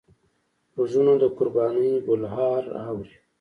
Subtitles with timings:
[0.73, 3.13] غوږونه د قربانۍ بلهار اوري